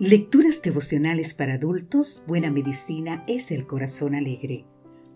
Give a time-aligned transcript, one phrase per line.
[0.00, 4.64] Lecturas devocionales para adultos, Buena Medicina es el Corazón Alegre.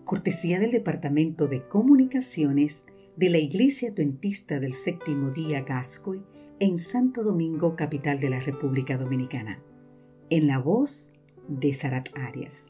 [0.03, 2.85] Cortesía del Departamento de Comunicaciones
[3.15, 6.21] de la Iglesia Adventista del Séptimo Día Gascoy
[6.59, 9.59] en Santo Domingo, capital de la República Dominicana.
[10.29, 11.09] En la voz
[11.47, 12.69] de Sarat Arias.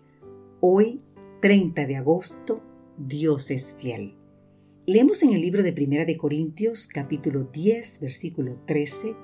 [0.62, 1.02] Hoy,
[1.42, 2.64] 30 de agosto,
[2.98, 4.16] Dios es fiel.
[4.86, 9.16] Leemos en el libro de Primera de Corintios, capítulo 10, versículo 13,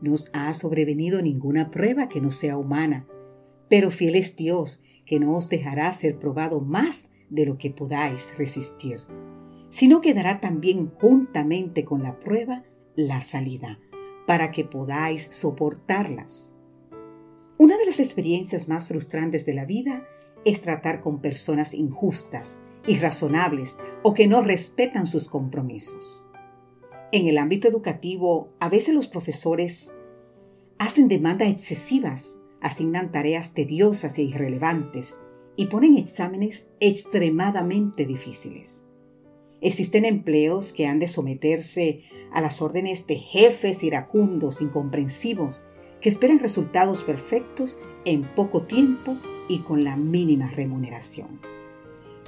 [0.00, 3.06] nos ha sobrevenido ninguna prueba que no sea humana,
[3.68, 8.34] pero fiel es Dios, que no os dejará ser probado más de lo que podáis
[8.38, 8.98] resistir,
[9.68, 12.64] sino que dará también juntamente con la prueba
[12.96, 13.78] la salida,
[14.26, 16.56] para que podáis soportarlas.
[17.58, 20.06] Una de las experiencias más frustrantes de la vida
[20.44, 26.27] es tratar con personas injustas, irrazonables o que no respetan sus compromisos.
[27.10, 29.92] En el ámbito educativo, a veces los profesores
[30.78, 35.16] hacen demandas excesivas, asignan tareas tediosas e irrelevantes
[35.56, 38.84] y ponen exámenes extremadamente difíciles.
[39.62, 45.64] Existen empleos que han de someterse a las órdenes de jefes iracundos, incomprensivos,
[46.02, 49.16] que esperan resultados perfectos en poco tiempo
[49.48, 51.57] y con la mínima remuneración.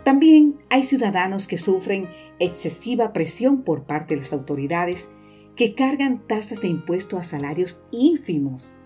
[0.05, 5.11] También hay ciudadanos que sufren excesiva presión por parte de las autoridades
[5.57, 8.77] que cargan tasas de impuesto a salarios ínfimos.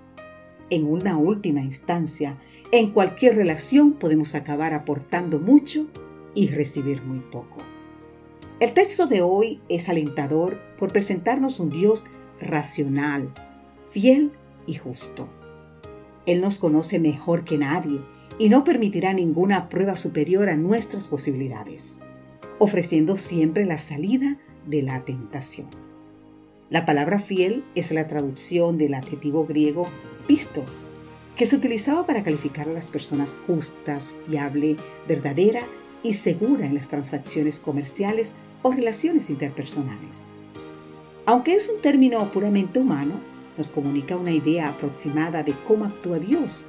[0.71, 2.39] En una última instancia,
[2.73, 5.87] en cualquier relación podemos acabar aportando mucho
[6.35, 7.59] y recibir muy poco.
[8.61, 12.07] El texto de hoy es alentador por presentarnos un Dios
[12.41, 13.33] racional,
[13.89, 14.33] fiel
[14.67, 15.29] y justo.
[16.27, 18.01] Él nos conoce mejor que nadie
[18.39, 22.01] y no permitirá ninguna prueba superior a nuestras posibilidades,
[22.59, 25.69] ofreciendo siempre la salida de la tentación.
[26.71, 29.87] La palabra fiel es la traducción del adjetivo griego
[30.27, 30.87] pistos,
[31.37, 35.63] que se utilizaba para calificar a las personas justas, fiable, verdadera
[36.03, 40.31] y segura en las transacciones comerciales o relaciones interpersonales.
[41.27, 43.21] Aunque es un término puramente humano,
[43.57, 46.67] nos comunica una idea aproximada de cómo actúa Dios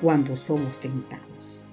[0.00, 1.72] cuando somos tentados.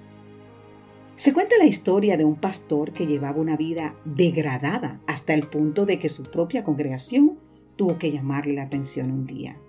[1.16, 5.86] Se cuenta la historia de un pastor que llevaba una vida degradada hasta el punto
[5.86, 7.38] de que su propia congregación
[7.76, 9.60] tuvo que llamarle la atención un día.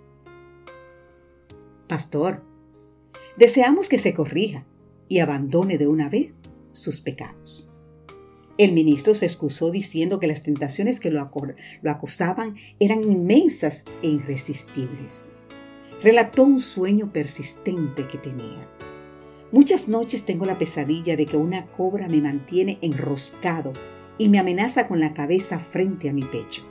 [1.88, 2.42] Pastor,
[3.36, 4.64] deseamos que se corrija
[5.08, 6.32] y abandone de una vez
[6.72, 7.70] sus pecados.
[8.56, 15.38] El ministro se excusó diciendo que las tentaciones que lo, acosaban eran inmensas e irresistibles.
[16.02, 18.68] Relató un sueño persistente que tenía.
[19.52, 23.72] Muchas noches tengo la pesadilla de que una cobra me mantiene enroscado
[24.18, 26.64] y me amenaza con la cabeza frente a mi pecho.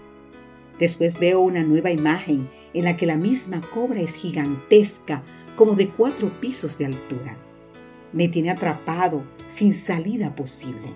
[0.80, 5.24] Después veo una nueva imagen en la que la misma cobra es gigantesca,
[5.56, 7.38] como de cuatro pisos de altura.
[8.12, 10.94] Me tiene atrapado, sin salida posible.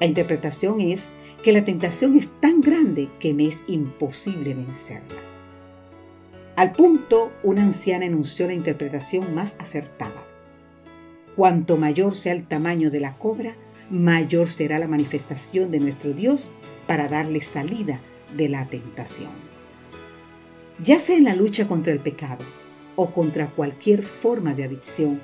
[0.00, 5.29] La interpretación es que la tentación es tan grande que me es imposible vencerla.
[6.56, 10.26] Al punto, una anciana enunció la interpretación más acertada.
[11.36, 13.56] Cuanto mayor sea el tamaño de la cobra,
[13.88, 16.52] mayor será la manifestación de nuestro Dios
[16.86, 18.00] para darle salida
[18.36, 19.30] de la tentación.
[20.82, 22.44] Ya sea en la lucha contra el pecado
[22.96, 25.20] o contra cualquier forma de adicción,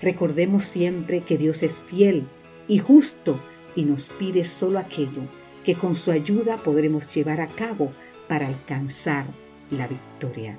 [0.00, 2.26] recordemos siempre que Dios es fiel
[2.66, 3.40] y justo
[3.74, 5.22] y nos pide solo aquello
[5.64, 7.92] que con su ayuda podremos llevar a cabo
[8.28, 9.26] para alcanzar
[9.70, 10.58] la victoria.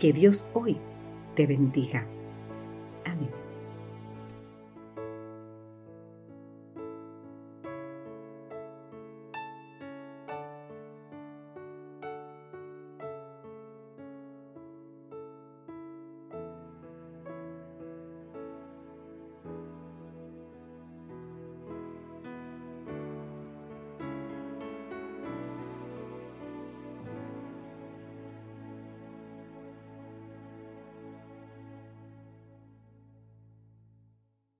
[0.00, 0.78] Que Dios hoy
[1.34, 2.06] te bendiga.